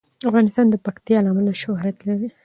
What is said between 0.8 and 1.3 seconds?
پکتیا له